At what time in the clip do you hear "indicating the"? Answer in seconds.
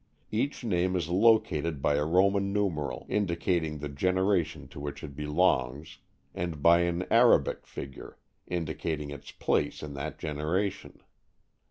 3.07-3.87